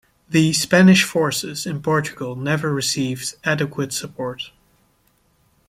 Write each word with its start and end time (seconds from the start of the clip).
The 0.27 0.51
Spanish 0.53 1.03
forces 1.03 1.67
in 1.67 1.83
Portugal 1.83 2.35
never 2.35 2.73
received 2.73 3.35
adequate 3.43 3.93
support. 3.93 4.49